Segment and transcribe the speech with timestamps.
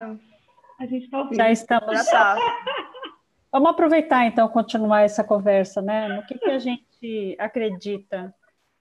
[0.00, 1.36] A gente está ouvindo.
[1.36, 1.92] Já estamos.
[1.92, 2.36] Já tá.
[3.50, 6.08] Vamos aproveitar então continuar essa conversa, né?
[6.08, 8.34] No que, que a gente acredita,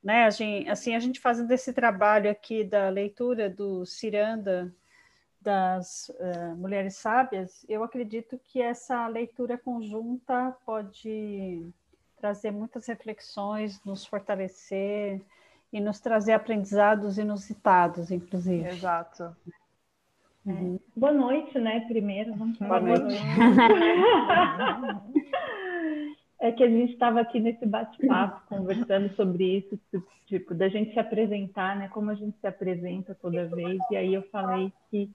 [0.03, 0.25] né?
[0.25, 4.73] A gente, assim, a gente fazendo esse trabalho aqui da leitura do Ciranda
[5.41, 11.71] das uh, Mulheres Sábias, eu acredito que essa leitura conjunta pode
[12.17, 15.21] trazer muitas reflexões, nos fortalecer
[15.71, 18.67] e nos trazer aprendizados inusitados, inclusive.
[18.67, 19.35] Exato.
[20.47, 20.49] É.
[20.49, 20.79] Uhum.
[20.95, 21.81] Boa noite, né?
[21.81, 23.15] Primeiro, vamos Boa noite.
[26.39, 29.77] é que a gente estava aqui nesse bate-papo conversando sobre isso,
[30.25, 31.89] tipo, da gente se apresentar, né?
[31.89, 33.77] Como a gente se apresenta toda vez.
[33.91, 35.11] E aí eu falei que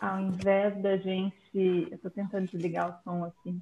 [0.00, 1.40] ao invés da gente.
[1.54, 3.56] Eu estou tentando desligar o som aqui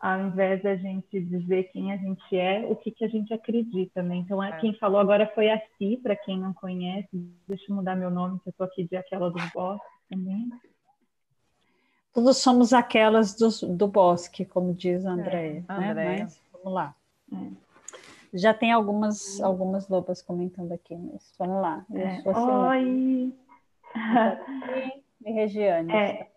[0.00, 4.02] ao invés da gente dizer quem a gente é, o que, que a gente acredita,
[4.02, 4.16] né?
[4.16, 4.58] Então, é.
[4.58, 7.08] quem falou agora foi a Si, para quem não conhece.
[7.46, 10.50] Deixa eu mudar meu nome, que eu estou aqui de aquela do bosque também.
[12.12, 16.22] Todos somos aquelas do, do bosque, como diz a Andréia, é, né?
[16.22, 16.94] Mas vamos lá.
[17.32, 17.70] É.
[18.34, 21.86] Já tem algumas, algumas lobas comentando aqui, mas vamos lá.
[21.94, 22.22] É.
[22.28, 23.32] Oi!
[25.22, 25.92] E Regiane.
[25.92, 26.30] É,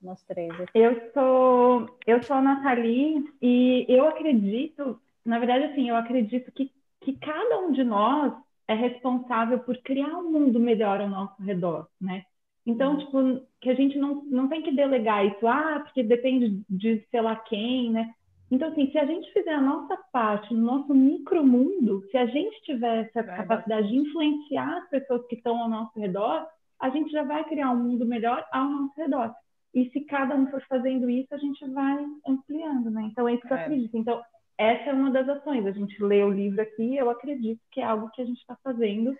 [0.00, 0.70] nós três aqui.
[0.74, 6.72] Eu sou, eu sou a Nathalie e eu acredito, na verdade, assim, eu acredito que,
[7.02, 8.32] que cada um de nós
[8.66, 12.24] é responsável por criar um mundo melhor ao nosso redor, né?
[12.66, 17.04] Então, tipo, que a gente não, não tem que delegar isso, ah, porque depende de
[17.10, 18.12] sei lá quem, né?
[18.50, 22.60] Então, assim, se a gente fizer a nossa parte no nosso micromundo, se a gente
[22.62, 26.46] tiver essa vai capacidade de influenciar as pessoas que estão ao nosso redor,
[26.80, 29.32] a gente já vai criar um mundo melhor ao nosso redor.
[29.72, 33.02] E se cada um for fazendo isso, a gente vai ampliando, né?
[33.02, 33.62] Então é isso que eu é.
[33.62, 33.96] acredito.
[33.96, 34.20] Então,
[34.58, 35.64] essa é uma das ações.
[35.64, 38.56] A gente lê o livro aqui, eu acredito que é algo que a gente está
[38.64, 39.16] fazendo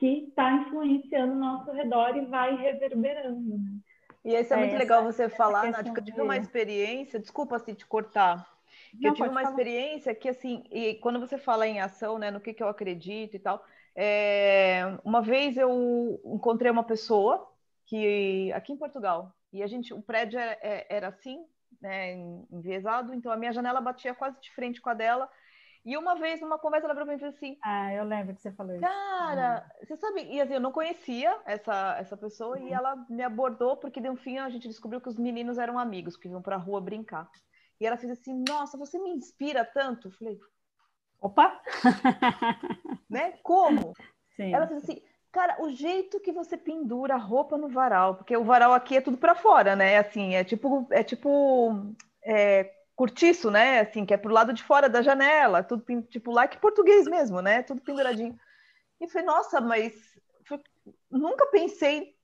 [0.00, 3.58] que está influenciando o nosso redor e vai reverberando.
[3.58, 3.80] Né?
[4.24, 7.58] E isso é, é muito legal você falar, Nath, que eu tive uma experiência, desculpa
[7.58, 8.48] se te cortar,
[8.98, 9.50] que Não, eu tive uma falar.
[9.50, 13.36] experiência que, assim, e quando você fala em ação, né, no que, que eu acredito
[13.36, 13.62] e tal,
[13.94, 17.46] é, uma vez eu encontrei uma pessoa
[17.84, 21.44] que, aqui em Portugal, e a gente, o prédio era, é, era assim,
[21.78, 22.14] né,
[22.50, 25.28] enviesado, então a minha janela batia quase de frente com a dela.
[25.84, 28.82] E uma vez, numa conversa, ela falou assim: Ah, eu lembro que você falou isso.
[28.82, 29.86] Cara, uhum.
[29.86, 32.68] você sabe, e assim, eu não conhecia essa, essa pessoa, uhum.
[32.68, 35.78] e ela me abordou, porque de um fim a gente descobriu que os meninos eram
[35.78, 37.30] amigos, que iam pra rua brincar.
[37.80, 40.08] E ela fez assim: Nossa, você me inspira tanto.
[40.08, 40.38] Eu falei:
[41.20, 41.60] Opa!
[43.08, 43.32] né?
[43.42, 43.94] Como?
[44.36, 44.52] Sim.
[44.52, 45.02] Ela fez assim:
[45.32, 49.00] Cara, o jeito que você pendura a roupa no varal, porque o varal aqui é
[49.00, 49.96] tudo para fora, né?
[49.96, 52.70] Assim, é tipo, é tipo é,
[53.00, 53.80] cortiço, né?
[53.80, 57.62] Assim, que é pro lado de fora da janela, tudo tipo like português mesmo, né?
[57.62, 58.38] Tudo penduradinho.
[59.00, 59.94] E falei, nossa, mas
[61.10, 62.14] nunca pensei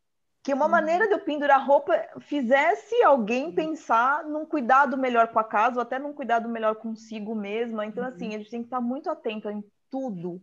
[0.43, 0.71] que uma uhum.
[0.71, 5.81] maneira de eu pendurar roupa fizesse alguém pensar num cuidado melhor com a casa, ou
[5.81, 7.87] até num cuidado melhor consigo mesma.
[7.87, 8.35] Então, assim, uhum.
[8.35, 10.43] a gente tem que estar muito atento em tudo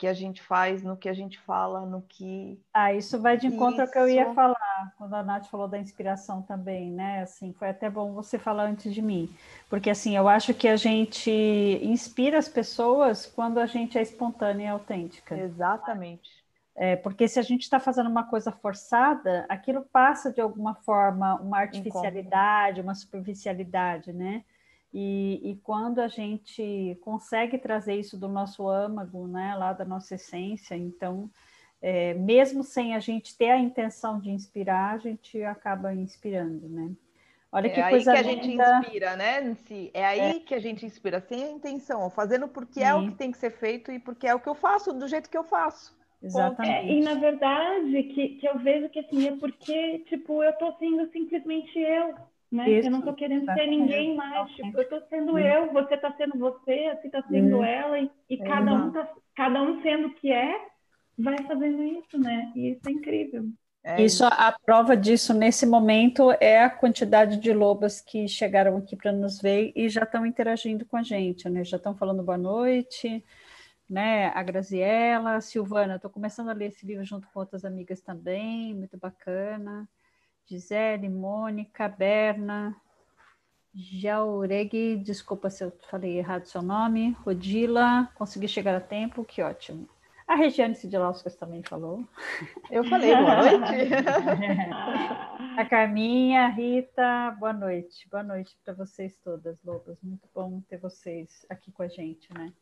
[0.00, 2.58] que a gente faz, no que a gente fala, no que.
[2.72, 3.82] Ah, isso vai de encontro isso...
[3.82, 7.20] ao que eu ia falar, quando a Nath falou da inspiração também, né?
[7.20, 9.28] Assim, foi até bom você falar antes de mim,
[9.68, 11.30] porque assim, eu acho que a gente
[11.82, 15.36] inspira as pessoas quando a gente é espontânea e autêntica.
[15.36, 16.30] Exatamente.
[16.74, 21.34] É, porque se a gente está fazendo uma coisa forçada, aquilo passa de alguma forma
[21.42, 24.44] uma artificialidade, uma superficialidade, né?
[24.92, 30.16] E, e, quando a gente consegue trazer isso do nosso âmago, né, lá da nossa
[30.16, 31.30] essência, então,
[31.80, 36.90] é, mesmo sem a gente ter a intenção de inspirar, a gente acaba inspirando, né?
[37.52, 38.34] Olha é que aí coisa que a linda.
[38.34, 39.90] gente inspira, né, Nancy?
[39.92, 40.40] É aí é.
[40.40, 42.86] que a gente inspira, sem a intenção, fazendo porque Sim.
[42.86, 45.08] é o que tem que ser feito e porque é o que eu faço, do
[45.08, 45.98] jeito que eu faço.
[46.22, 46.90] Exatamente.
[46.90, 50.72] É, e na verdade, que, que eu vejo que assim, é porque, tipo, eu tô
[50.74, 52.14] sendo simplesmente eu,
[52.50, 52.68] né?
[52.68, 56.12] Isso, eu não estou querendo ser ninguém mais, tipo, eu estou sendo eu, você está
[56.12, 57.64] sendo você, assim está sendo uhum.
[57.64, 60.66] ela, e, e cada, um tá, cada um sendo o que é,
[61.16, 62.52] vai fazendo isso, né?
[62.56, 63.44] E isso é incrível.
[63.82, 68.94] É isso, a prova disso nesse momento é a quantidade de lobas que chegaram aqui
[68.94, 71.64] para nos ver e já estão interagindo com a gente, né?
[71.64, 73.24] Já estão falando boa noite,
[73.88, 74.26] né?
[74.34, 78.74] A Graziela, a Silvana, estou começando a ler esse livro junto com outras amigas também,
[78.74, 79.88] muito bacana.
[80.50, 82.74] Gisele, Mônica, Berna,
[83.72, 89.88] Jauregui, desculpa se eu falei errado seu nome, Rodila, consegui chegar a tempo, que ótimo.
[90.26, 92.04] A Regiane Sidilauskas também falou.
[92.68, 93.94] Eu falei, boa noite.
[95.56, 98.08] a Carminha, a Rita, boa noite.
[98.10, 100.02] Boa noite para vocês todas, Lobas.
[100.02, 102.52] Muito bom ter vocês aqui com a gente, né?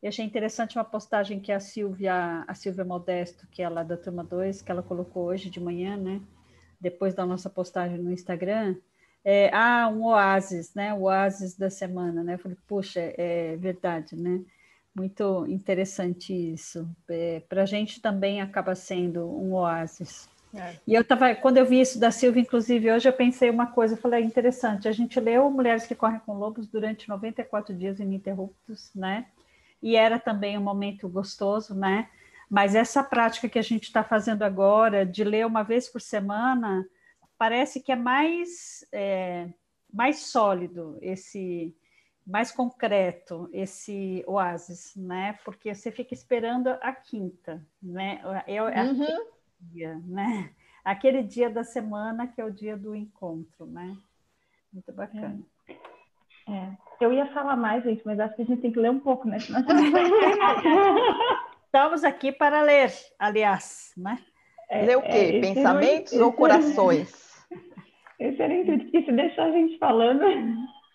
[0.00, 3.96] E achei interessante uma postagem que a Silvia, a Silvia Modesto, que é lá da
[3.96, 6.20] turma 2, que ela colocou hoje de manhã, né?
[6.84, 8.76] Depois da nossa postagem no Instagram,
[9.24, 10.92] é, ah, um oásis, né?
[10.92, 12.34] O oásis da semana, né?
[12.34, 14.42] Eu falei, puxa, é verdade, né?
[14.94, 16.86] Muito interessante isso.
[17.08, 20.28] É, Para a gente também acaba sendo um oásis.
[20.54, 20.76] É.
[20.86, 23.94] E eu estava, quando eu vi isso da Silvia, inclusive, hoje eu pensei uma coisa,
[23.94, 27.98] eu falei, é interessante, a gente leu Mulheres que Correm com Lobos durante 94 dias
[27.98, 29.26] ininterruptos, né?
[29.82, 32.08] E era também um momento gostoso, né?
[32.54, 36.88] Mas essa prática que a gente está fazendo agora, de ler uma vez por semana,
[37.36, 39.48] parece que é mais, é,
[39.92, 41.76] mais sólido esse
[42.24, 45.36] mais concreto esse oásis, né?
[45.44, 48.22] Porque você fica esperando a quinta, né?
[48.46, 49.26] É, é uhum.
[49.58, 50.50] dia, né?
[50.84, 53.96] Aquele dia da semana que é o dia do encontro, né?
[54.72, 55.40] Muito bacana.
[56.46, 56.52] É.
[56.52, 56.78] é.
[57.00, 59.26] Eu ia falar mais, gente, mas acho que a gente tem que ler um pouco,
[59.26, 59.38] né?
[61.74, 64.20] Estamos aqui para ler, aliás, né?
[64.70, 65.08] É, ler o quê?
[65.08, 67.44] É, Pensamentos ou corações?
[68.20, 70.34] Esse era intuito, porque se deixar a gente falando, é,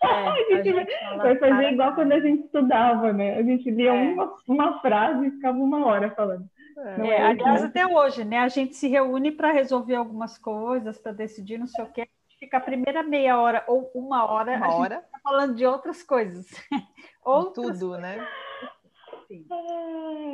[0.02, 3.36] a gente, a gente vai fazer igual quando a gente estudava, né?
[3.36, 4.12] A gente lia é.
[4.14, 6.48] uma, uma frase e ficava uma hora falando.
[6.78, 8.38] É, é aliás, até hoje, né?
[8.38, 12.08] A gente se reúne para resolver algumas coisas, para decidir não sei o quê.
[12.38, 15.04] Fica a primeira meia hora ou uma hora, uma hora.
[15.12, 16.46] Tá falando de outras coisas.
[17.22, 18.00] outras tudo, coisas.
[18.00, 18.26] né?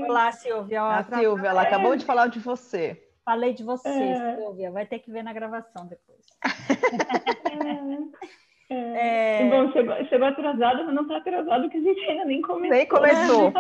[0.09, 0.83] Olá, Silvia.
[0.83, 3.03] A Silvia, ela acabou de falar de você.
[3.25, 4.37] Falei de você, é...
[4.37, 4.71] Silvia.
[4.71, 6.25] Vai ter que ver na gravação depois.
[8.71, 9.43] é...
[9.43, 9.51] é...
[9.51, 12.71] Bom, chegou, chegou atrasado, mas não está atrasado, que a gente ainda nem começou.
[12.71, 13.53] Nem começou.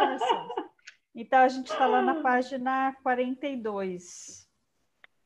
[1.14, 4.48] então, a gente está lá na página 42.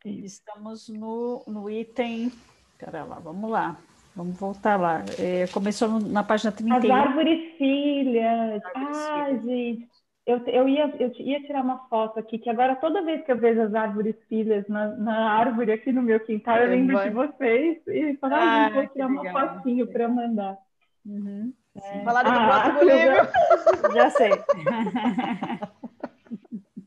[0.05, 2.33] Estamos no, no item.
[2.79, 3.79] Pera lá, vamos lá.
[4.17, 5.05] Vamos voltar lá.
[5.19, 6.77] É, começou na página 31.
[6.77, 8.65] As árvores filhas.
[8.65, 9.45] As árvores ah, filhas.
[9.45, 9.90] gente
[10.31, 13.39] eu, eu, ia, eu ia tirar uma foto aqui, que agora toda vez que eu
[13.39, 17.79] vejo as árvores filhas na, na árvore aqui no meu quintal, eu lembro de vocês
[17.87, 20.57] e falo, ah, vou tirar uma legal, fotinho para mandar.
[21.05, 21.53] Uhum.
[21.83, 22.05] É.
[22.05, 23.95] Falaram do ah, próximo livro.
[23.95, 24.31] Já sei.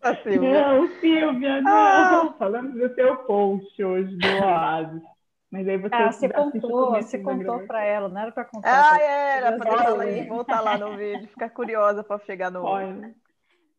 [0.01, 0.68] A Silvia.
[0.68, 1.72] Não, Silvia, não.
[1.72, 2.36] Ah.
[2.38, 5.01] Falando do seu post hoje do Oasis.
[5.50, 8.92] Mas aí você, ah, você contou, você contou para ela, não era para contar.
[8.92, 12.63] Ah, era para ela voltar lá no vídeo, ficar curiosa para chegar no.
[12.63, 13.13] Olha.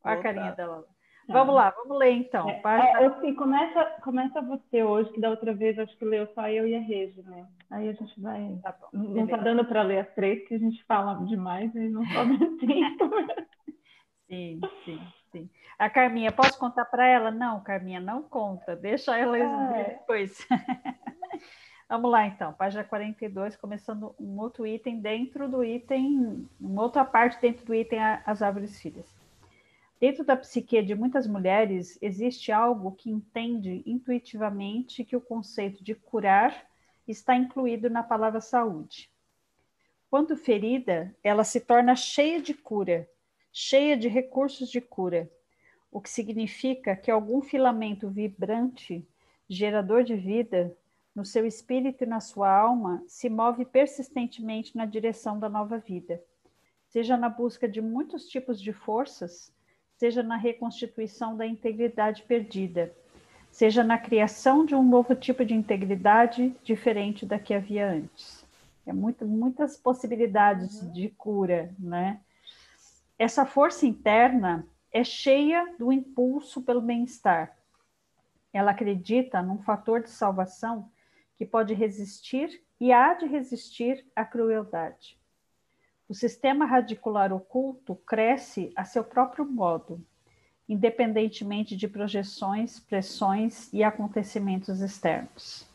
[0.04, 0.84] Olha a carinha dela.
[1.26, 1.32] Tá.
[1.32, 2.48] Vamos lá, vamos ler então.
[2.50, 6.48] É, é, assim, começa, começa você hoje, que da outra vez acho que leu só
[6.48, 7.46] eu e a Regi, né?
[7.70, 8.58] Aí a gente vai.
[8.62, 11.88] Tá bom, não está dando para ler as três, que a gente fala demais e
[11.88, 13.10] não sobe tempo.
[14.28, 15.00] sim, sim,
[15.32, 15.50] sim.
[15.78, 17.30] A Carminha, posso contar para ela?
[17.30, 19.84] Não, Carminha, não conta, deixa ela é.
[19.84, 20.46] depois.
[21.88, 27.40] Vamos lá, então, página 42, começando um outro item dentro do item, uma outra parte
[27.40, 29.23] dentro do item As Árvores Filhas.
[30.00, 35.94] Dentro da psique de muitas mulheres, existe algo que entende intuitivamente que o conceito de
[35.94, 36.68] curar
[37.06, 39.10] está incluído na palavra saúde.
[40.10, 43.08] Quando ferida, ela se torna cheia de cura,
[43.52, 45.30] cheia de recursos de cura,
[45.90, 49.06] o que significa que algum filamento vibrante,
[49.48, 50.76] gerador de vida,
[51.14, 56.20] no seu espírito e na sua alma, se move persistentemente na direção da nova vida,
[56.88, 59.53] seja na busca de muitos tipos de forças
[60.04, 62.94] seja na reconstituição da integridade perdida,
[63.50, 68.44] seja na criação de um novo tipo de integridade diferente da que havia antes.
[68.84, 70.92] É muito, muitas possibilidades uhum.
[70.92, 72.20] de cura, né?
[73.18, 77.56] Essa força interna é cheia do impulso pelo bem-estar.
[78.52, 80.90] Ela acredita num fator de salvação
[81.34, 85.18] que pode resistir e há de resistir à crueldade.
[86.06, 90.04] O sistema radicular oculto cresce a seu próprio modo,
[90.68, 95.66] independentemente de projeções, pressões e acontecimentos externos.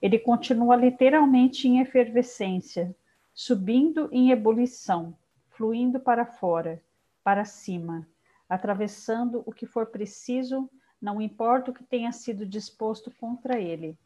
[0.00, 2.94] Ele continua literalmente em efervescência,
[3.32, 5.16] subindo em ebulição,
[5.50, 6.82] fluindo para fora,
[7.22, 8.06] para cima,
[8.48, 10.68] atravessando o que for preciso,
[11.00, 13.96] não importa o que tenha sido disposto contra ele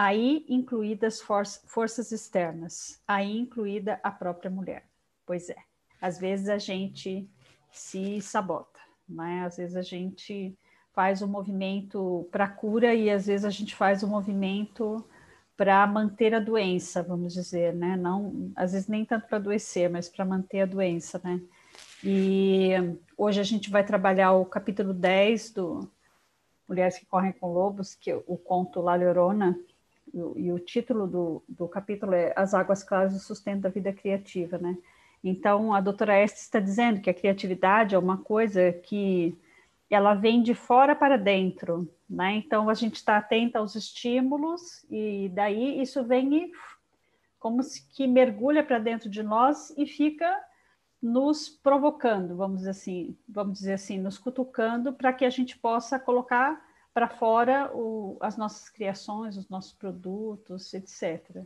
[0.00, 4.86] aí incluídas for forças externas, aí incluída a própria mulher.
[5.26, 5.56] Pois é,
[6.00, 7.28] às vezes a gente
[7.70, 9.44] se sabota, né?
[9.44, 10.56] Às vezes a gente
[10.94, 15.04] faz o um movimento para cura e às vezes a gente faz o um movimento
[15.54, 17.94] para manter a doença, vamos dizer, né?
[17.94, 21.42] Não, às vezes nem tanto para adoecer, mas para manter a doença, né?
[22.02, 22.70] E
[23.18, 25.90] hoje a gente vai trabalhar o capítulo 10 do
[26.66, 29.58] Mulheres que Correm com Lobos, que o conto La Llorona,
[30.36, 33.92] e o título do, do capítulo é As Águas Claras e o Sustento da Vida
[33.92, 34.76] Criativa, né?
[35.22, 39.38] Então, a doutora Estes está dizendo que a criatividade é uma coisa que
[39.90, 42.36] ela vem de fora para dentro, né?
[42.36, 46.52] Então a gente está atenta aos estímulos e daí isso vem e,
[47.38, 50.32] como se que mergulha para dentro de nós e fica
[51.02, 55.98] nos provocando, vamos dizer assim, vamos dizer assim, nos cutucando para que a gente possa
[55.98, 56.62] colocar
[56.92, 61.44] para fora o, as nossas criações, os nossos produtos, etc.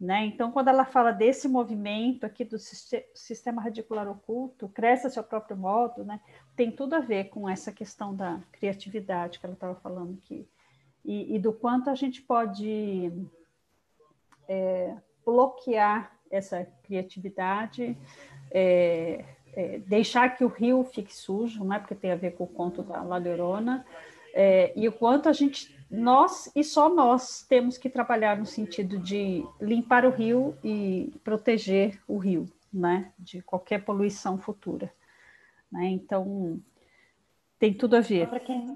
[0.00, 0.24] Né?
[0.24, 5.56] Então, quando ela fala desse movimento aqui do sistema radicular oculto, cresce a seu próprio
[5.56, 6.18] modo, né?
[6.56, 10.48] tem tudo a ver com essa questão da criatividade que ela estava falando aqui,
[11.04, 13.10] e, e, do quanto a gente pode
[14.46, 14.94] é,
[15.24, 17.96] bloquear essa criatividade,
[18.50, 21.78] é, é, deixar que o rio fique sujo, né?
[21.78, 23.84] porque tem a ver com o conto da La Llorona,
[24.34, 28.98] é, e o quanto a gente, nós e só nós, temos que trabalhar no sentido
[28.98, 34.92] de limpar o rio e proteger o rio, né, de qualquer poluição futura.
[35.70, 35.86] Né?
[35.86, 36.60] Então,
[37.60, 38.26] tem tudo a ver.
[38.26, 38.74] Só quem,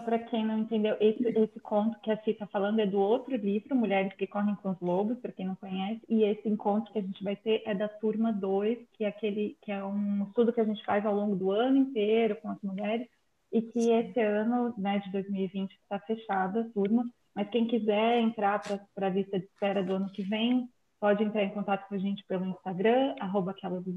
[0.00, 3.34] para quem não entendeu, esse, esse conto que a Cita está falando é do outro
[3.34, 7.00] livro, Mulheres que Correm com os Lobos, para quem não conhece, e esse encontro que
[7.00, 10.52] a gente vai ter é da turma 2, que é aquele que é um estudo
[10.52, 13.08] que a gente faz ao longo do ano inteiro com as mulheres,
[13.52, 18.60] e que esse ano, né, de 2020, está fechada a turma, mas quem quiser entrar
[18.94, 20.68] para a lista de espera do ano que vem,
[21.00, 23.94] pode entrar em contato com a gente pelo Instagram, arroba aquela dos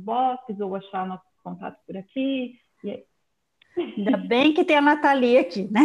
[0.60, 2.56] ou achar nossos contatos por aqui.
[2.84, 3.06] E
[3.78, 5.82] Ainda bem que tem a Nathalie aqui, né?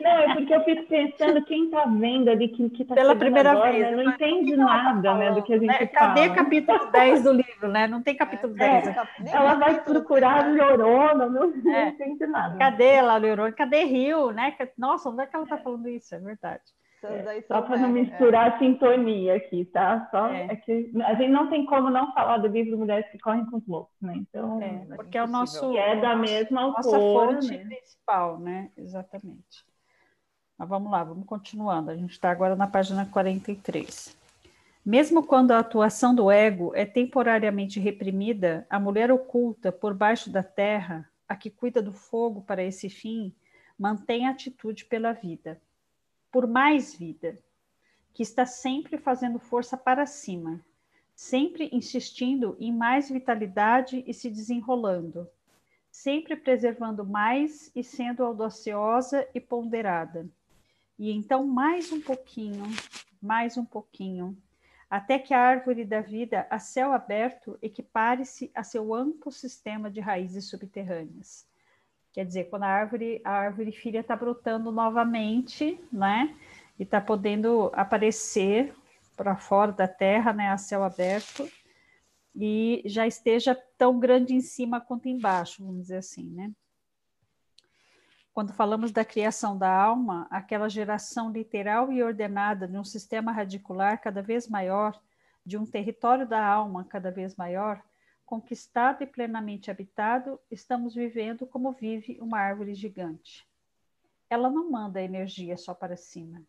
[0.00, 3.72] Não, é porque eu fico pensando, quem está vendo ali, que está Pela primeira agora,
[3.72, 3.84] vez.
[3.84, 3.90] Né?
[3.90, 5.86] Não entende nada né, do que a gente né?
[5.86, 6.34] Cadê fala.
[6.34, 7.86] capítulo 10 do livro, né?
[7.86, 8.88] Não tem capítulo é, 10.
[8.88, 8.96] É,
[9.32, 11.88] ela vai procurar Llorona, não, não é.
[11.88, 12.56] entende nada.
[12.56, 13.52] Cadê ela, Llorona?
[13.52, 14.54] Cadê Rio, né?
[14.78, 16.14] Nossa, onde é que ela está falando isso?
[16.14, 16.62] É verdade.
[17.02, 18.54] É, só para não misturar é.
[18.54, 20.06] a sintonia aqui, tá?
[20.10, 20.48] Só é.
[20.50, 20.56] é.
[20.56, 23.66] que a gente não tem como não falar do livro Mulheres que Correm com os
[23.66, 24.14] Lobos, né?
[24.16, 27.64] Então, é, porque é o nosso é da mesma nossa autora, fonte né?
[27.64, 28.70] principal, né?
[28.76, 29.64] Exatamente.
[30.58, 31.90] Mas vamos lá, vamos continuando.
[31.90, 34.14] A gente está agora na página 43.
[34.84, 40.42] Mesmo quando a atuação do ego é temporariamente reprimida, a mulher oculta por baixo da
[40.42, 43.34] terra, a que cuida do fogo para esse fim,
[43.78, 45.58] mantém atitude pela vida
[46.30, 47.38] por mais vida,
[48.14, 50.64] que está sempre fazendo força para cima,
[51.14, 55.28] sempre insistindo em mais vitalidade e se desenrolando,
[55.90, 60.28] sempre preservando mais e sendo audaciosa e ponderada.
[60.98, 62.64] E então mais um pouquinho,
[63.20, 64.36] mais um pouquinho,
[64.88, 70.00] até que a árvore da vida a céu aberto equipare-se a seu amplo sistema de
[70.00, 71.49] raízes subterrâneas.
[72.12, 76.36] Quer dizer, quando a árvore, a árvore filha está brotando novamente, né?
[76.78, 78.74] E está podendo aparecer
[79.16, 80.48] para fora da terra, né?
[80.48, 81.48] A céu aberto,
[82.34, 86.50] e já esteja tão grande em cima quanto embaixo, vamos dizer assim, né?
[88.32, 94.00] Quando falamos da criação da alma, aquela geração literal e ordenada de um sistema radicular
[94.00, 94.98] cada vez maior,
[95.44, 97.82] de um território da alma cada vez maior,
[98.30, 103.44] conquistado e plenamente habitado, estamos vivendo como vive uma árvore gigante.
[104.30, 106.40] Ela não manda energia só para cima.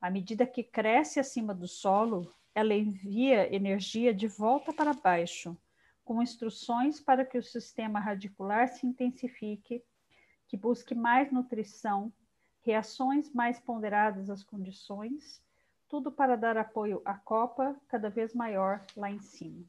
[0.00, 5.56] À medida que cresce acima do solo, ela envia energia de volta para baixo,
[6.04, 9.84] com instruções para que o sistema radicular se intensifique,
[10.48, 12.12] que busque mais nutrição,
[12.62, 15.40] reações mais ponderadas às condições,
[15.88, 19.64] tudo para dar apoio à copa cada vez maior lá em cima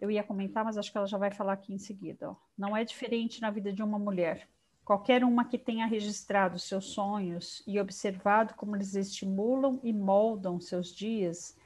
[0.00, 2.30] eu ia comentar, mas acho que ela já vai falar aqui em seguida.
[2.30, 2.36] Ó.
[2.56, 4.48] Não é diferente na vida de uma mulher.
[4.84, 10.94] Qualquer uma que tenha registrado seus sonhos e observado como eles estimulam e moldam seus
[10.94, 11.56] dias,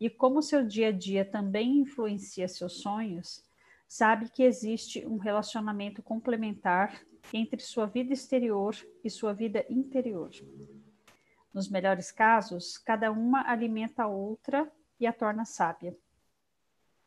[0.00, 3.44] e como seu dia a dia também influencia seus sonhos,
[3.86, 8.74] sabe que existe um relacionamento complementar entre sua vida exterior
[9.04, 10.30] e sua vida interior.
[11.52, 15.94] Nos melhores casos, cada uma alimenta a outra e a torna sábia.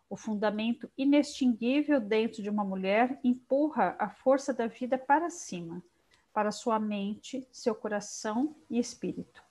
[0.10, 5.84] O fundamento inextinguível dentro de uma mulher empurra a força da vida para cima,
[6.34, 9.44] para sua mente, seu coração e espírito.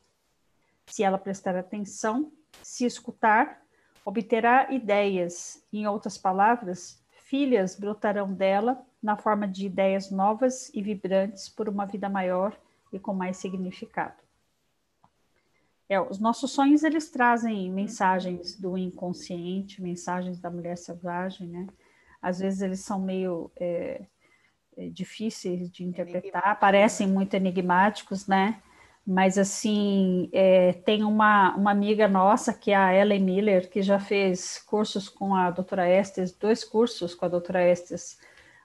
[0.87, 2.33] Se ela prestar atenção,
[2.63, 3.63] se escutar,
[4.05, 11.49] obterá ideias, em outras palavras, filhas brotarão dela na forma de ideias novas e vibrantes
[11.49, 12.57] por uma vida maior
[12.93, 14.24] e com mais significado.
[15.89, 21.67] É, os nossos sonhos eles trazem mensagens do inconsciente, mensagens da mulher selvagem, né?
[22.23, 24.07] Às vezes eles são meio é,
[24.77, 28.63] é, difíceis de interpretar, parecem muito enigmáticos, né?
[29.07, 34.01] Mas assim é, tem uma, uma amiga nossa que é a Ellen Miller que já
[34.01, 38.19] fez cursos com a doutora Estes, dois cursos com a doutora Estes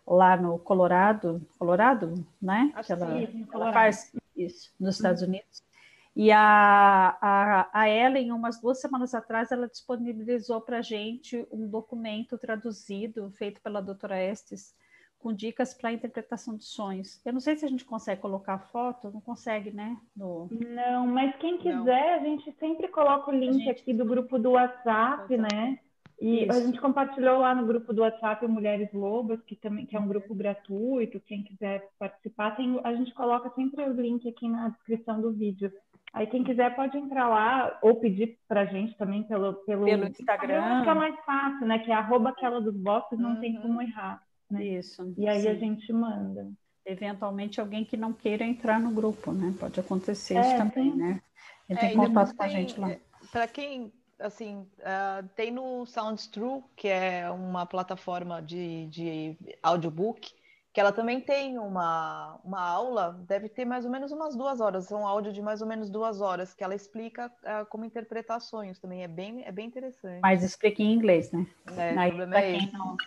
[0.07, 2.71] lá no Colorado, Colorado, né?
[2.73, 5.27] Acho que ela, sim, ela faz isso nos Estados uhum.
[5.27, 5.68] Unidos.
[6.15, 11.67] E a, a, a Ellen, umas duas semanas atrás, ela disponibilizou para a gente um
[11.67, 14.73] documento traduzido, feito pela doutora Estes,
[15.19, 17.21] com dicas para a interpretação de sonhos.
[17.25, 19.97] Eu não sei se a gente consegue colocar foto, não consegue, né?
[20.15, 20.47] No...
[20.49, 22.21] Não, mas quem quiser, não.
[22.21, 23.69] a gente sempre coloca o link gente...
[23.69, 25.77] aqui do grupo do WhatsApp, né?
[26.21, 26.51] E Isso.
[26.51, 30.07] a gente compartilhou lá no grupo do WhatsApp Mulheres Lobas, que também que é um
[30.07, 35.21] grupo gratuito, quem quiser participar, tem, a gente coloca sempre o link aqui na descrição
[35.21, 35.71] do vídeo.
[36.13, 40.07] Aí quem quiser pode entrar lá ou pedir para a gente também pelo, pelo, pelo
[40.07, 40.83] Instagram.
[40.83, 41.79] Que é mais fácil, né?
[41.79, 43.39] Que é arroba aquela dos bosses, não uhum.
[43.39, 44.21] tem como errar.
[44.49, 44.63] Né?
[44.63, 45.13] Isso.
[45.17, 45.47] E aí sim.
[45.49, 46.51] a gente manda.
[46.85, 49.53] Eventualmente alguém que não queira entrar no grupo, né?
[49.59, 50.97] Pode acontecer é, isso também, sim.
[50.97, 51.21] né?
[51.69, 52.89] Ele tem é, contato com a gente lá.
[52.89, 52.99] É,
[53.31, 60.31] para quem, assim, uh, tem no Sounds True, que é uma plataforma de, de audiobook,
[60.71, 64.91] que ela também tem uma, uma aula, deve ter mais ou menos umas duas horas,
[64.91, 68.79] um áudio de mais ou menos duas horas, que ela explica uh, como interpretar sonhos
[68.79, 70.19] também, é bem, é bem interessante.
[70.21, 71.47] Mas explica em inglês, né?
[71.75, 72.97] É, aí, para é quem, não,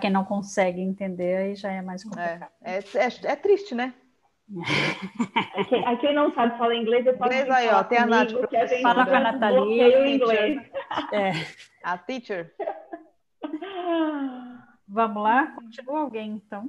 [0.00, 2.50] quem não consegue entender, aí já é mais complicado.
[2.60, 3.94] É, é, é, é triste, né?
[5.86, 8.32] A quem não sabe falar inglês, eu inglês aí, ó, tem a Nath,
[8.82, 10.14] Fala com a Nathalie.
[10.14, 10.60] inglês.
[11.10, 11.32] É.
[11.82, 12.52] A teacher.
[14.86, 15.46] Vamos lá?
[15.52, 16.68] Continua alguém, então.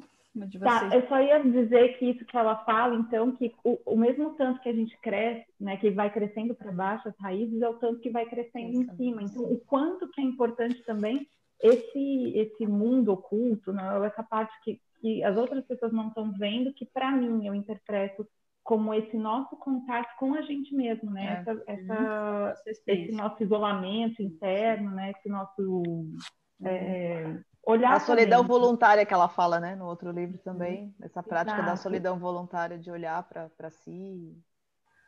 [0.59, 4.33] Tá, eu só ia dizer que isso que ela fala, então, que o, o mesmo
[4.35, 7.75] tanto que a gente cresce, né, que vai crescendo para baixo as raízes, é o
[7.75, 9.21] tanto que vai crescendo em cima.
[9.21, 11.27] Então, o quanto que é importante também
[11.61, 16.73] esse esse mundo oculto, né, essa parte que, que as outras pessoas não estão vendo,
[16.73, 18.27] que para mim eu interpreto
[18.63, 21.25] como esse nosso contato com a gente mesmo, né?
[21.25, 21.51] É.
[21.51, 22.73] Essa, essa, uhum.
[22.87, 25.11] esse nosso isolamento interno, né?
[25.11, 26.17] Esse nosso uhum.
[26.65, 30.93] é, olhar a solidão voluntária que ela fala, né, no outro livro também, uhum.
[31.01, 31.69] essa prática Exato.
[31.69, 34.37] da solidão voluntária de olhar para si.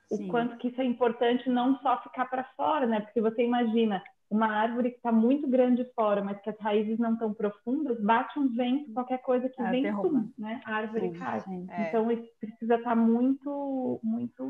[0.09, 0.27] O Sim.
[0.27, 3.01] quanto que isso é importante não só ficar para fora, né?
[3.01, 7.13] Porque você imagina uma árvore que está muito grande fora, mas que as raízes não
[7.13, 10.61] estão profundas, bate um vento, qualquer coisa que é, vem, tum, né?
[10.65, 11.43] A árvore sim, cai.
[11.69, 11.87] É.
[11.87, 14.43] Então isso precisa estar tá muito, muito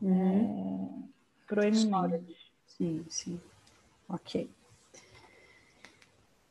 [0.00, 1.04] uhum.
[1.04, 2.36] é, proeminente.
[2.66, 3.40] Sim, sim.
[4.08, 4.50] Ok.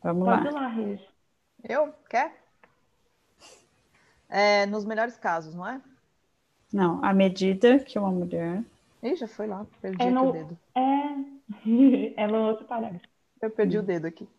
[0.01, 0.61] Vamos Pode lá.
[0.61, 1.07] lá, Regi.
[1.63, 1.93] Eu?
[2.09, 2.33] Quer?
[4.29, 5.81] É, nos melhores casos, não é?
[6.71, 8.63] Não, à medida que uma mulher.
[9.01, 10.29] Ih, já foi lá, perdi é no...
[10.29, 10.57] o dedo.
[10.75, 13.05] É, é no outro parágrafo.
[13.41, 13.81] Eu perdi hum.
[13.81, 14.29] o dedo aqui.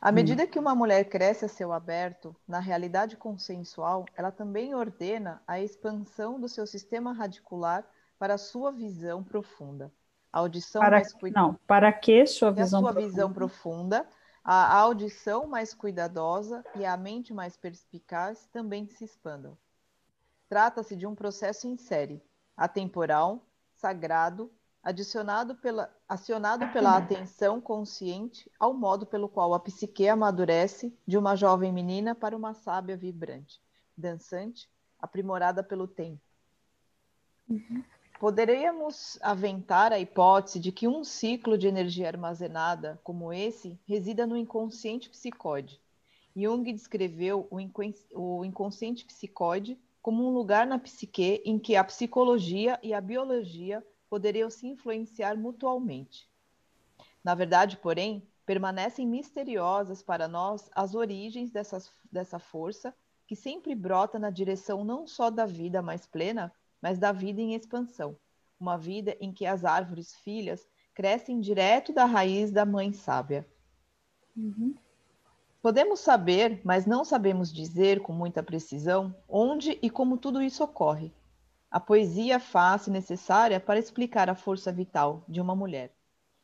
[0.00, 0.46] À medida hum.
[0.46, 6.40] que uma mulher cresce a seu aberto, na realidade consensual, ela também ordena a expansão
[6.40, 7.84] do seu sistema radicular
[8.18, 9.92] para a sua visão profunda.
[10.32, 11.52] A audição para, mais cuidadosa.
[11.52, 13.08] Não, para que sua visão a sua profunda?
[13.08, 14.06] visão profunda
[14.54, 19.58] a audição mais cuidadosa e a mente mais perspicaz também se expandam.
[20.48, 22.22] Trata-se de um processo em série,
[22.56, 24.48] atemporal, sagrado,
[24.80, 31.34] adicionado pela, acionado pela atenção consciente ao modo pelo qual a psique amadurece de uma
[31.34, 33.60] jovem menina para uma sábia vibrante,
[33.96, 36.22] dançante, aprimorada pelo tempo.
[37.48, 37.82] Uhum.
[38.18, 44.36] Poderíamos aventar a hipótese de que um ciclo de energia armazenada como esse resida no
[44.36, 45.78] inconsciente psicode.
[46.34, 52.94] Jung descreveu o, inconsciente psicode como um lugar na psique em que a psicologia e
[52.94, 56.26] a biologia poderiam se influenciar mutualmente.
[57.22, 62.94] Na verdade, porém, permanecem misteriosas para nós as origens dessas, dessa força
[63.26, 67.54] que sempre brota na direção não só da vida mais plena, mas da vida em
[67.54, 68.16] expansão,
[68.58, 73.46] uma vida em que as árvores filhas crescem direto da raiz da mãe sábia.
[74.36, 74.74] Uhum.
[75.60, 81.12] Podemos saber, mas não sabemos dizer com muita precisão onde e como tudo isso ocorre.
[81.70, 85.92] A poesia faz necessária para explicar a força vital de uma mulher.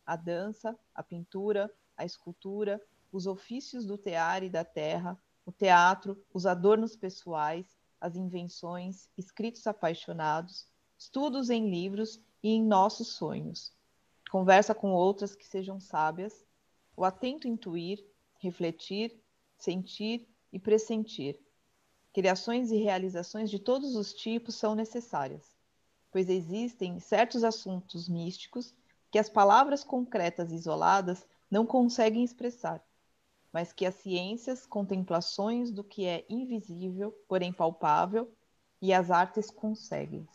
[0.05, 2.81] A dança, a pintura, a escultura,
[3.13, 5.17] os ofícios do tear e da terra,
[5.47, 10.67] o teatro, os adornos pessoais, as invenções, escritos apaixonados,
[10.99, 13.73] estudos em livros e em nossos sonhos.
[14.29, 16.45] Conversa com outras que sejam sábias,
[16.97, 18.05] o atento intuir,
[18.41, 19.17] refletir,
[19.57, 21.39] sentir e pressentir.
[22.13, 25.57] Criações e realizações de todos os tipos são necessárias,
[26.11, 28.75] pois existem certos assuntos místicos
[29.13, 32.85] que as palavras concretas isoladas não conseguem expressar
[33.53, 38.31] mas que as ciências, contemplações do que é invisível, porém palpável,
[38.81, 40.27] e as artes conseguem.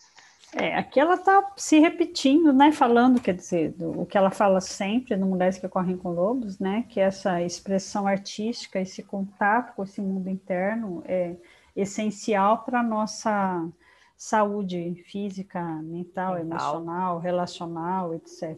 [0.54, 2.72] É, aqui ela está se repetindo, né?
[2.72, 6.58] Falando, quer dizer, do, o que ela fala sempre no Mulheres que Correm com Lobos,
[6.58, 6.86] né?
[6.88, 11.36] Que essa expressão artística, esse contato com esse mundo interno é
[11.76, 13.68] essencial para a nossa
[14.16, 18.58] saúde física, mental, mental, emocional, relacional, etc.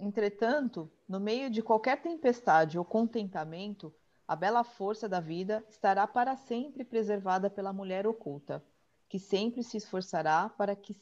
[0.00, 3.92] Entretanto, no meio de qualquer tempestade ou contentamento,
[4.26, 8.64] a bela força da vida estará para sempre preservada pela mulher oculta,
[9.08, 10.94] que sempre se esforçará para que,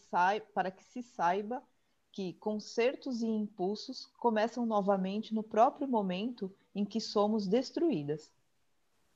[0.54, 1.62] para que se saiba
[2.12, 8.32] que concertos e impulsos começam novamente no próprio momento em que somos destruídas.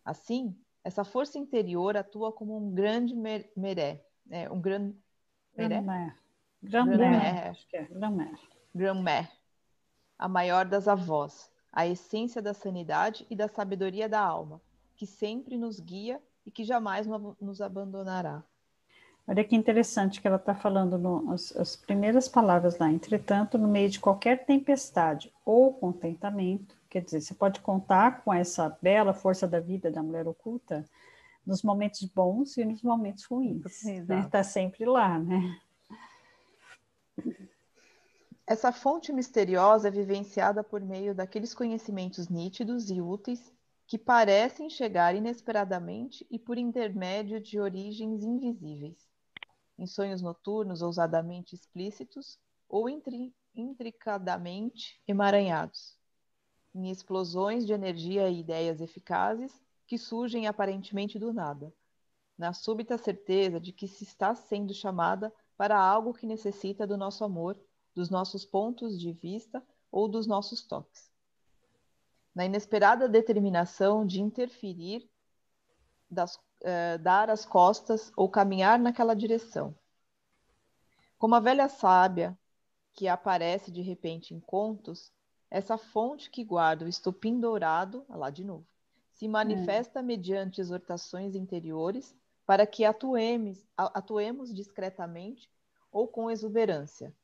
[0.04, 3.14] Assim, essa força interior atua como um grande
[3.56, 4.94] meré, é, um grande
[5.56, 5.80] meré?
[6.62, 7.88] Grand-mère, acho que é,
[8.74, 9.39] Grand-mère
[10.20, 14.60] a maior das avós, a essência da sanidade e da sabedoria da alma,
[14.94, 17.06] que sempre nos guia e que jamais
[17.40, 18.42] nos abandonará.
[19.26, 22.90] Olha que interessante que ela está falando no, as, as, primeiras palavras lá.
[22.90, 28.76] Entretanto, no meio de qualquer tempestade ou contentamento, quer dizer, você pode contar com essa
[28.82, 30.84] bela força da vida da mulher oculta
[31.46, 33.64] nos momentos bons e nos momentos ruins.
[33.64, 34.28] Está né?
[34.30, 35.56] Tá sempre lá, né?
[38.50, 43.54] Essa fonte misteriosa é vivenciada por meio daqueles conhecimentos nítidos e úteis
[43.86, 49.08] que parecem chegar inesperadamente e por intermédio de origens invisíveis,
[49.78, 55.96] em sonhos noturnos ousadamente explícitos ou intri intricadamente emaranhados,
[56.74, 61.72] em explosões de energia e ideias eficazes que surgem aparentemente do nada,
[62.36, 67.22] na súbita certeza de que se está sendo chamada para algo que necessita do nosso
[67.22, 67.56] amor
[67.94, 71.10] dos nossos pontos de vista ou dos nossos toques.
[72.34, 75.08] Na inesperada determinação de interferir,
[76.10, 79.74] das, uh, dar as costas ou caminhar naquela direção.
[81.18, 82.38] Como a velha sábia
[82.92, 85.12] que aparece de repente em contos,
[85.50, 88.66] essa fonte que guarda o estupim dourado, lá de novo,
[89.12, 95.50] se manifesta mediante exortações interiores para que atuemos, atuemos discretamente
[95.92, 97.14] ou com exuberância,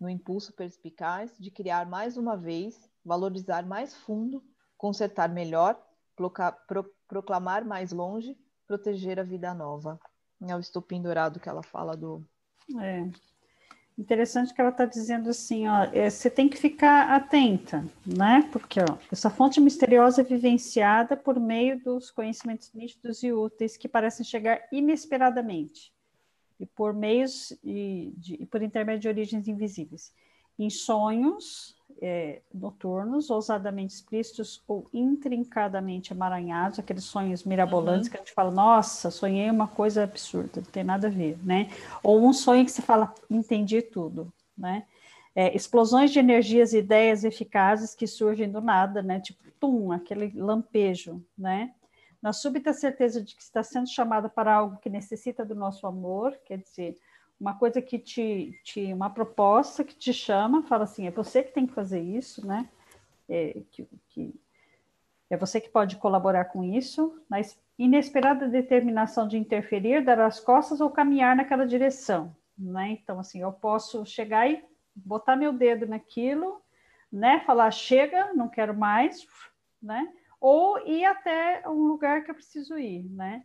[0.00, 4.42] no impulso perspicaz de criar mais uma vez, valorizar mais fundo,
[4.76, 5.80] consertar melhor,
[6.16, 6.32] pro,
[7.06, 8.36] proclamar mais longe,
[8.66, 10.00] proteger a vida nova.
[10.48, 12.24] É o estupim dourado que ela fala do.
[12.80, 13.06] É.
[13.98, 18.48] Interessante que ela está dizendo assim, ó, é, você tem que ficar atenta, né?
[18.50, 23.86] Porque ó, essa fonte misteriosa é vivenciada por meio dos conhecimentos nítidos e úteis que
[23.86, 25.92] parecem chegar inesperadamente
[26.60, 30.12] e por meios e, de, e por intermédio de origens invisíveis.
[30.58, 38.10] Em sonhos é, noturnos, ousadamente explícitos ou intrincadamente emaranhados, aqueles sonhos mirabolantes uhum.
[38.10, 41.70] que a gente fala, nossa, sonhei uma coisa absurda, não tem nada a ver, né?
[42.02, 44.84] Ou um sonho que você fala, entendi tudo, né?
[45.34, 49.20] É, explosões de energias e ideias eficazes que surgem do nada, né?
[49.20, 51.72] Tipo, tum, aquele lampejo, né?
[52.22, 56.38] Na súbita certeza de que está sendo chamada para algo que necessita do nosso amor,
[56.44, 56.98] quer dizer,
[57.40, 61.52] uma coisa que te, te uma proposta que te chama, fala assim, é você que
[61.52, 62.68] tem que fazer isso, né?
[63.28, 64.34] É, que, que,
[65.30, 67.38] é você que pode colaborar com isso, na
[67.78, 72.90] inesperada determinação de interferir, dar as costas ou caminhar naquela direção, né?
[72.90, 74.62] Então, assim, eu posso chegar e
[74.94, 76.60] botar meu dedo naquilo,
[77.10, 77.40] né?
[77.46, 79.26] Falar, chega, não quero mais,
[79.80, 80.12] né?
[80.40, 83.44] Ou ir até um lugar que eu preciso ir, né?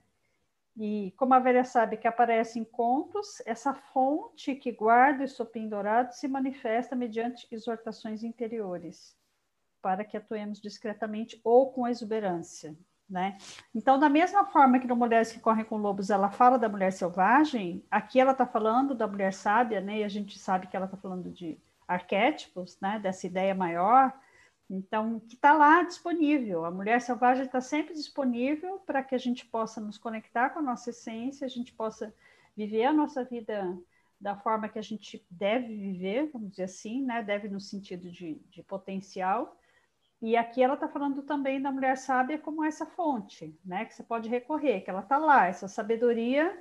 [0.77, 5.69] E como a velha sabe que aparece em contos, essa fonte que guarda o estopim
[5.69, 9.15] dourado se manifesta mediante exortações interiores,
[9.81, 12.75] para que atuemos discretamente ou com exuberância,
[13.09, 13.37] né?
[13.73, 16.91] Então, da mesma forma que no Mulheres que Correm com Lobos ela fala da mulher
[16.91, 19.99] selvagem, aqui ela está falando da mulher sábia, né?
[19.99, 22.99] E a gente sabe que ela está falando de arquétipos, né?
[22.99, 24.13] Dessa ideia maior,
[24.69, 26.65] então, que está lá disponível.
[26.65, 30.63] A mulher selvagem está sempre disponível para que a gente possa nos conectar com a
[30.63, 32.13] nossa essência, a gente possa
[32.55, 33.77] viver a nossa vida
[34.19, 37.21] da forma que a gente deve viver, vamos dizer assim, né?
[37.21, 39.59] Deve no sentido de, de potencial.
[40.21, 43.85] E aqui ela está falando também da mulher sábia como essa fonte, né?
[43.85, 46.57] Que você pode recorrer, que ela está lá, essa sabedoria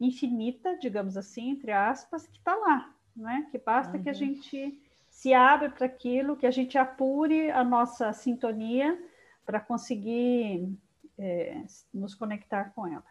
[0.00, 3.46] infinita, digamos assim, entre aspas, que está lá, né?
[3.50, 4.02] Que basta uhum.
[4.02, 4.80] que a gente
[5.16, 9.02] se abre para aquilo, que a gente apure a nossa sintonia
[9.46, 10.78] para conseguir
[11.18, 13.02] é, nos conectar com ela.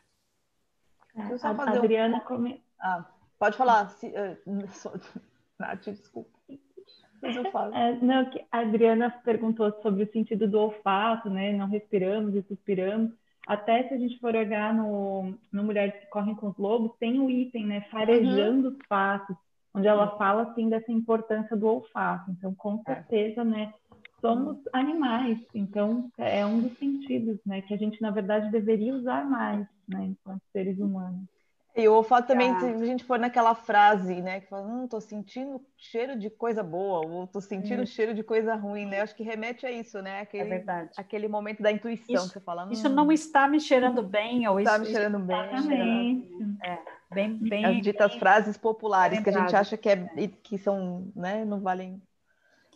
[1.41, 2.19] A, Adriana, um...
[2.19, 2.63] come...
[2.79, 3.05] ah,
[3.39, 3.89] pode falar.
[3.89, 5.01] Se, uh,
[5.57, 6.29] Nath, desculpa.
[7.23, 7.73] Mas eu falo.
[7.73, 11.53] É, não, a Adriana perguntou sobre o sentido do olfato, né?
[11.53, 13.13] Não respiramos e suspiramos.
[13.47, 17.19] até se a gente for olhar no, no Mulheres que Correm com os Lobos, tem
[17.19, 17.81] o item, né?
[17.89, 18.73] Farejando uhum.
[18.75, 19.35] os passos,
[19.75, 22.31] onde ela fala, assim, dessa importância do olfato.
[22.31, 22.95] Então, com é.
[22.95, 23.45] certeza, é.
[23.45, 23.73] né?
[24.21, 27.61] Somos animais, então é um dos sentidos, né?
[27.61, 30.05] Que a gente, na verdade, deveria usar mais, né?
[30.05, 31.27] Enquanto seres humanos.
[31.75, 32.59] E o olfato também, ah.
[32.59, 36.63] se a gente for naquela frase, né, que fala, hum, tô sentindo cheiro de coisa
[36.63, 37.85] boa, ou tô sentindo hum.
[37.85, 39.01] cheiro de coisa ruim, né?
[39.01, 40.21] Acho que remete a isso, né?
[40.21, 40.91] Aquele, é verdade.
[40.95, 42.65] Aquele momento da intuição isso, que você fala.
[42.65, 45.53] Hum, isso não está me cheirando bem, ou está isso me cheirando bem.
[45.53, 46.57] Exatamente.
[46.63, 46.79] É,
[47.13, 47.65] bem, bem.
[47.65, 50.07] As ditas bem, frases populares que a gente acha que, é,
[50.43, 52.01] que são, né, não valem.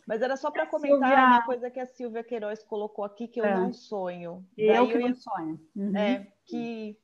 [0.06, 1.26] Mas era só para comentar Silvia...
[1.26, 3.54] uma coisa que a Silvia Queiroz colocou aqui, que eu é.
[3.54, 4.44] não sonho.
[4.56, 5.60] Eu que eu não sonho.
[5.76, 5.96] Uhum.
[5.96, 6.98] É, que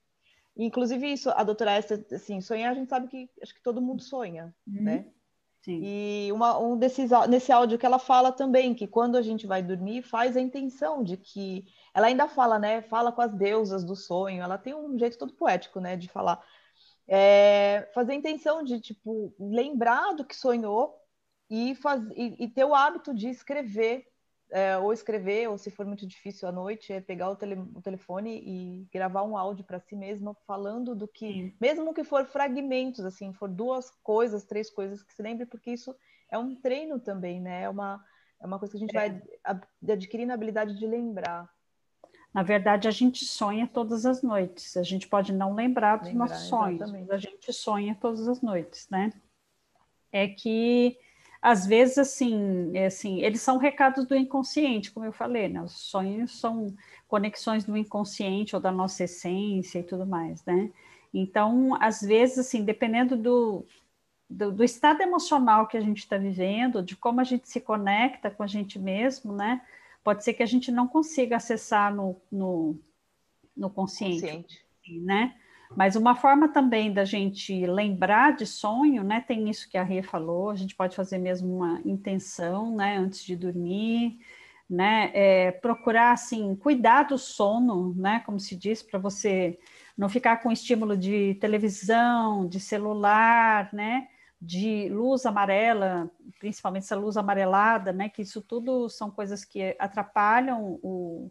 [0.57, 4.03] Inclusive isso, a doutora Esther, assim, sonhar a gente sabe que acho que todo mundo
[4.03, 4.83] sonha, uhum.
[4.83, 5.07] né?
[5.61, 5.81] Sim.
[5.83, 9.63] E uma, um desses, nesse áudio que ela fala também que quando a gente vai
[9.63, 12.81] dormir faz a intenção de que ela ainda fala, né?
[12.83, 14.43] Fala com as deusas do sonho.
[14.43, 15.97] Ela tem um jeito todo poético, né?
[15.97, 16.43] De falar,
[17.09, 20.97] é, fazer a intenção de tipo lembrar do que sonhou
[21.49, 24.07] e, faz, e, e ter o hábito de escrever
[24.51, 27.83] é, ou escrever, ou se for muito difícil à noite, é pegar o, tele, o
[27.83, 31.57] telefone e gravar um áudio para si mesma falando do que, Sim.
[31.61, 35.95] mesmo que for fragmentos, assim, for duas coisas, três coisas que se lembre, porque isso
[36.31, 37.63] é um treino também, né?
[37.63, 38.03] É uma,
[38.41, 39.09] é uma coisa que a gente é.
[39.09, 39.23] vai
[39.91, 41.49] adquirindo a habilidade de lembrar.
[42.37, 44.77] Na verdade, a gente sonha todas as noites.
[44.77, 47.09] A gente pode não lembrar dos lembrar, nossos sonhos, exatamente.
[47.09, 49.11] mas a gente sonha todas as noites, né?
[50.13, 50.99] É que
[51.41, 55.63] às vezes, assim, é assim, eles são recados do inconsciente, como eu falei, né?
[55.63, 56.77] Os sonhos são
[57.09, 60.71] conexões do inconsciente ou da nossa essência e tudo mais, né?
[61.15, 63.65] Então, às vezes, assim, dependendo do,
[64.29, 68.31] do, do estado emocional que a gente está vivendo, de como a gente se conecta
[68.31, 69.63] com a gente mesmo, né?
[70.07, 72.79] Pode ser que a gente não consiga acessar no, no,
[73.57, 74.65] no consciente, consciente.
[75.05, 75.35] né?
[75.77, 79.25] Mas uma forma também da gente lembrar de sonho, né?
[79.27, 82.97] Tem isso que a Rê falou, a gente pode fazer mesmo uma intenção, né?
[82.97, 84.21] Antes de dormir,
[84.71, 85.11] né?
[85.13, 88.23] É, procurar, assim, cuidar do sono, né?
[88.25, 89.59] Como se diz, para você
[89.99, 94.07] não ficar com estímulo de televisão, de celular, né?
[94.47, 98.09] De luz amarela, principalmente essa luz amarelada, né?
[98.09, 101.31] Que isso tudo são coisas que atrapalham o,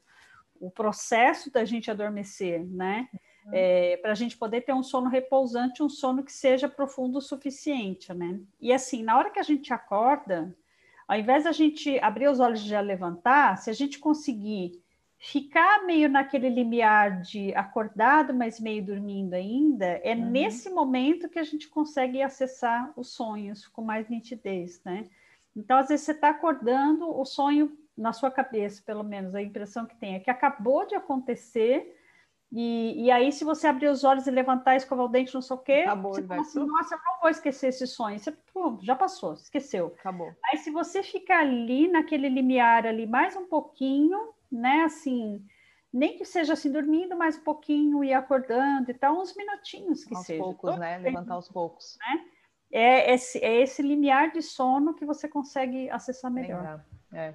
[0.60, 3.08] o processo da gente adormecer, né?
[3.52, 7.22] é, para a gente poder ter um sono repousante, um sono que seja profundo o
[7.22, 8.40] suficiente, né?
[8.60, 10.56] E assim, na hora que a gente acorda,
[11.08, 14.84] ao invés da gente abrir os olhos e já levantar, se a gente conseguir
[15.26, 20.30] ficar meio naquele limiar de acordado, mas meio dormindo ainda, é uhum.
[20.30, 25.06] nesse momento que a gente consegue acessar os sonhos com mais nitidez, né?
[25.56, 29.88] Então, às vezes você está acordando, o sonho na sua cabeça, pelo menos, a impressão
[29.88, 31.98] que tem é que acabou de acontecer,
[32.52, 35.56] e, e aí, se você abrir os olhos e levantar, escovar o dente, não sei
[35.56, 38.20] o quê, Acabou, você fala assim, nossa, eu não vou esquecer esse sonho.
[38.20, 39.88] Você, pô, já passou, esqueceu.
[40.00, 40.32] Acabou.
[40.46, 45.46] Aí, se você ficar ali, naquele limiar ali, mais um pouquinho, né, assim,
[45.92, 50.16] nem que seja assim, dormindo mais um pouquinho e acordando e tal, uns minutinhos que
[50.16, 50.44] aos seja.
[50.44, 50.98] Aos poucos, né?
[50.98, 51.98] Levantar aos poucos.
[52.00, 52.26] Né?
[52.72, 56.84] É, esse, é esse limiar de sono que você consegue acessar melhor.
[57.14, 57.34] É.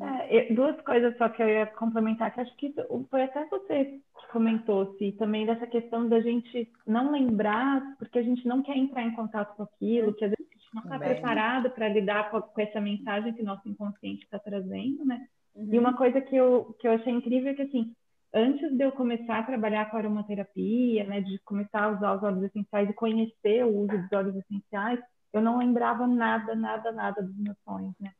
[0.00, 2.74] É, duas coisas só que eu ia complementar, que acho que
[3.10, 8.22] foi até você que comentou, se também dessa questão da gente não lembrar, porque a
[8.22, 10.98] gente não quer entrar em contato com aquilo, que às vezes a gente não está
[10.98, 15.26] preparado para lidar com, com, essa mensagem que o nosso inconsciente está trazendo, né?
[15.54, 15.74] Uhum.
[15.74, 17.94] E uma coisa que eu, que eu achei incrível é que, assim,
[18.32, 22.44] antes de eu começar a trabalhar com aromaterapia, né, de começar a usar os óleos
[22.44, 25.00] essenciais e conhecer o uso dos óleos essenciais,
[25.32, 28.12] eu não lembrava nada, nada, nada dos meus sonhos, né?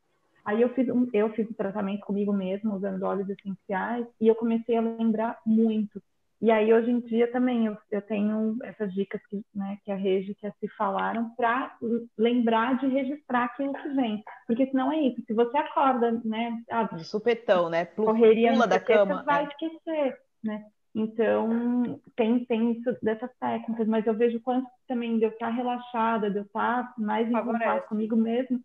[0.44, 4.34] Aí eu fiz, um, eu fiz um tratamento comigo mesmo, usando óleos essenciais, e eu
[4.34, 6.02] comecei a lembrar muito.
[6.42, 9.94] E aí, hoje em dia, também eu, eu tenho essas dicas que, né, que a
[9.94, 11.76] Regi que se falaram para
[12.18, 14.24] lembrar de registrar aquilo que vem.
[14.44, 16.60] Porque senão é isso, se você acorda, né?
[16.68, 17.84] Ah, de supetão, né?
[17.84, 19.18] Pula, correria pula da cama.
[19.18, 19.46] Você vai é.
[19.46, 20.66] esquecer, né?
[20.92, 26.28] Então, tem, tem isso dessas técnicas, mas eu vejo quanto também de eu estar relaxada,
[26.28, 28.60] de eu estar mais em contato comigo mesmo,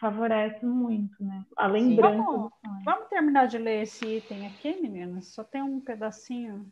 [0.00, 1.44] favorece muito, né?
[1.56, 2.16] A lembrança.
[2.16, 2.52] Vamos,
[2.84, 5.28] vamos, terminar de ler esse item aqui, meninas?
[5.28, 6.66] Só tem um pedacinho,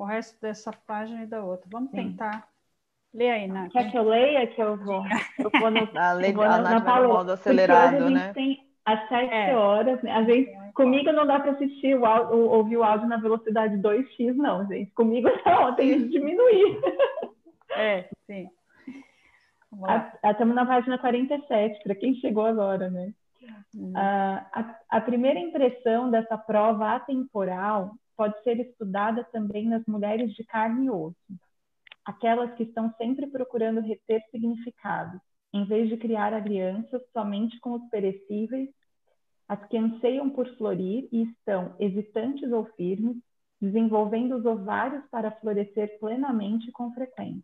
[0.00, 1.68] o resto dessa página e da outra.
[1.70, 1.96] Vamos Sim.
[1.96, 2.48] tentar.
[3.12, 3.70] Lê aí, Nath.
[3.70, 4.46] Quer que eu leia?
[4.46, 5.02] Que eu vou.
[5.38, 8.32] Eu vou no, a lei, vou a Nath vai no modo acelerado, né?
[8.32, 9.54] Tem às sete é.
[9.54, 10.12] horas, né?
[10.12, 14.34] Às vezes, comigo não dá para assistir o áudio, ouvir o áudio na velocidade 2x,
[14.36, 14.90] não, gente.
[14.92, 16.80] Comigo não, tem que diminuir.
[17.76, 18.48] É, sim.
[20.24, 23.12] Estamos na página 47, para quem chegou agora, né?
[23.74, 23.92] Hum.
[23.94, 30.44] A, a, a, primeira impressão dessa prova atemporal pode ser estudada também nas mulheres de
[30.44, 31.16] carne e osso,
[32.04, 35.18] aquelas que estão sempre procurando reter significado,
[35.54, 38.68] em vez de criar alianças somente com os perecíveis,
[39.48, 43.16] as que anseiam por florir e estão hesitantes ou firmes,
[43.58, 47.42] desenvolvendo os ovários para florescer plenamente com frequência,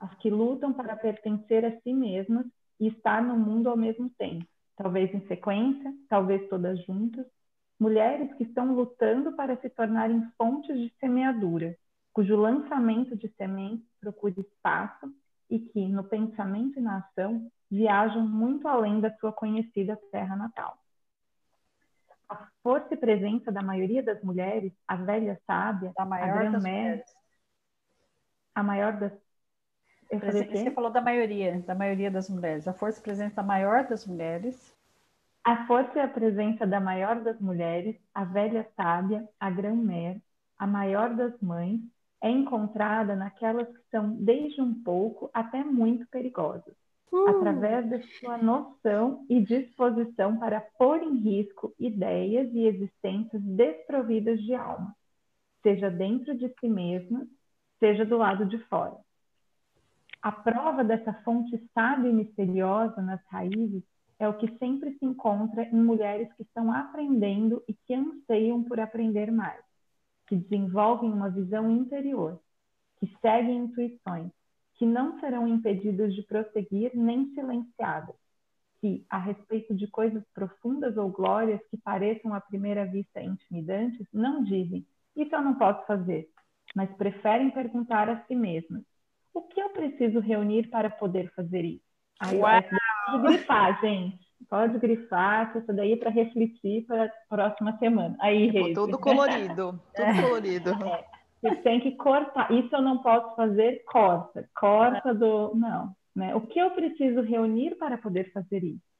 [0.00, 2.46] as que lutam para pertencer a si mesmas
[2.80, 4.44] e estar no mundo ao mesmo tempo,
[4.76, 7.24] talvez em sequência, talvez todas juntas,
[7.84, 11.76] mulheres que estão lutando para se tornarem fontes de semeadura,
[12.14, 15.14] cujo lançamento de sementes procura espaço
[15.50, 20.78] e que, no pensamento e na ação, viajam muito além da sua conhecida terra natal.
[22.26, 26.62] A força e presença da maioria das mulheres, a velha sábia, a maior a das
[26.62, 27.16] mulheres.
[28.54, 29.12] a maior das
[30.10, 32.68] você falou da maioria, da maioria das mulheres.
[32.68, 34.74] A força e presença da maior das mulheres.
[35.44, 40.18] A força e a presença da maior das mulheres, a velha sábia, a grã-mer,
[40.58, 41.80] a maior das mães,
[42.22, 46.74] é encontrada naquelas que são desde um pouco até muito perigosas,
[47.12, 47.28] uh.
[47.28, 54.54] através da sua noção e disposição para pôr em risco ideias e existências desprovidas de
[54.54, 54.96] alma,
[55.62, 57.28] seja dentro de si mesmas,
[57.78, 58.96] seja do lado de fora.
[60.22, 63.82] A prova dessa fonte sábia e misteriosa nas raízes
[64.18, 68.78] é o que sempre se encontra em mulheres que estão aprendendo e que anseiam por
[68.80, 69.64] aprender mais
[70.26, 72.40] que desenvolvem uma visão interior,
[72.98, 74.30] que seguem intuições,
[74.74, 78.16] que não serão impedidas de prosseguir nem silenciadas,
[78.80, 84.42] que, a respeito de coisas profundas ou glórias que pareçam à primeira vista intimidantes, não
[84.42, 86.28] dizem, isso eu não posso fazer,
[86.74, 88.82] mas preferem perguntar a si mesmas,
[89.32, 91.83] o que eu preciso reunir para poder fazer isso?
[92.20, 92.62] Aí, Uau!
[93.06, 94.24] pode grifar, gente.
[94.48, 98.16] Pode grifar, que isso daí é para refletir para a próxima semana.
[98.20, 100.22] Aí, tipo, tudo colorido, tudo é.
[100.22, 100.70] colorido.
[100.70, 101.04] É.
[101.42, 102.50] Você tem que cortar.
[102.52, 104.48] Isso eu não posso fazer, corta.
[104.54, 105.54] Corta do.
[105.54, 105.94] Não.
[106.14, 106.34] Né?
[106.34, 108.94] O que eu preciso reunir para poder fazer isso?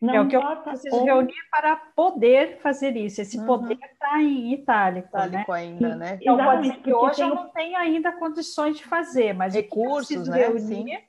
[0.00, 1.06] Não é o que eu preciso onde...
[1.06, 3.20] reunir para poder fazer isso.
[3.20, 3.46] Esse uhum.
[3.46, 5.58] poder está em itálico, itálico né?
[5.58, 6.18] ainda, né?
[6.20, 10.46] Então, Exatamente, que hoje eu não tenho ainda condições de fazer, mas recursos, né?
[10.46, 11.07] Reunir Sim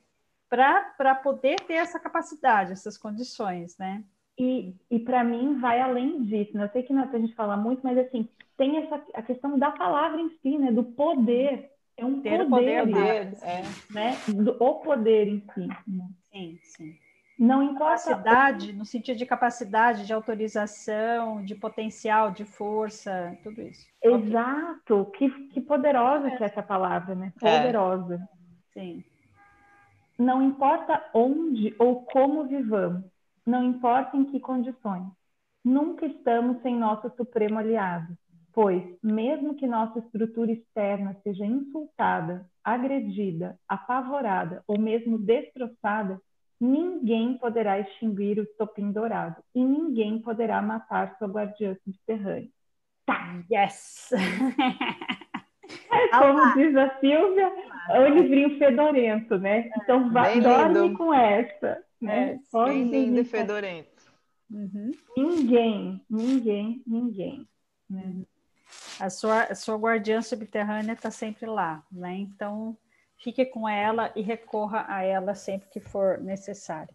[0.49, 4.03] para poder ter essa capacidade, essas condições, né?
[4.38, 6.57] E, e para mim vai além disso.
[6.57, 6.63] Né?
[6.63, 9.59] Eu sei que não é a gente fala muito, mas assim, tem essa a questão
[9.59, 10.71] da palavra em si, né?
[10.71, 11.71] Do poder.
[11.97, 13.63] É um ter poder, poder é.
[13.91, 14.17] né?
[14.27, 15.67] Do, o poder em si.
[15.85, 16.09] Né?
[16.31, 16.97] Sim, sim.
[17.38, 18.09] Não importa.
[18.09, 23.88] Capacidade, no sentido de capacidade, de autorização, de potencial, de força, tudo isso.
[24.01, 25.01] Exato.
[25.01, 25.29] Okay.
[25.29, 26.38] Que, que poderosa é.
[26.38, 27.33] que é essa palavra, né?
[27.41, 27.57] É.
[27.57, 28.15] Poderosa.
[28.15, 28.79] É.
[28.79, 29.03] Sim.
[30.19, 33.05] Não importa onde ou como vivamos,
[33.45, 35.08] não importa em que condições,
[35.63, 38.17] nunca estamos sem nosso supremo aliado,
[38.51, 46.19] pois, mesmo que nossa estrutura externa seja insultada, agredida, apavorada ou mesmo destroçada,
[46.60, 52.49] ninguém poderá extinguir o estopim dourado e ninguém poderá matar sua guardiã subterrânea.
[53.05, 54.10] Tá, yes!
[56.17, 57.51] Como diz a Silvia,
[57.89, 59.69] é o livrinho fedorento, né?
[59.77, 61.84] Então vai, dorme com essa.
[62.01, 62.34] Né?
[62.34, 63.89] É, Pode bem lindo e fedorento.
[64.49, 64.91] Uhum.
[65.15, 67.47] Ninguém, ninguém, ninguém.
[67.89, 68.23] Né?
[68.99, 72.15] A, sua, a sua guardiã subterrânea está sempre lá, né?
[72.15, 72.77] Então
[73.17, 76.93] fique com ela e recorra a ela sempre que for necessário.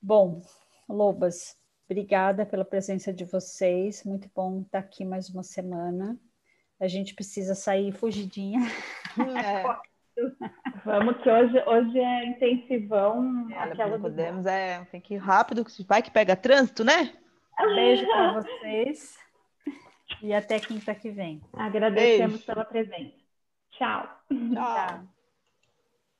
[0.00, 0.42] Bom,
[0.88, 1.56] Lobas,
[1.88, 4.02] obrigada pela presença de vocês.
[4.04, 6.18] Muito bom estar aqui mais uma semana
[6.80, 8.60] a gente precisa sair fugidinha.
[9.36, 9.88] É.
[10.84, 13.48] Vamos que hoje, hoje é intensivão.
[13.50, 17.12] É, aquela podemos, é, tem que ir rápido, vai que pega trânsito, né?
[17.74, 19.18] Beijo para vocês
[20.22, 21.40] e até quinta que vem.
[21.52, 22.46] Agradecemos Beijo.
[22.46, 23.16] pela presença.
[23.72, 24.08] Tchau.
[24.28, 24.88] Tchau.
[24.88, 25.17] Tchau.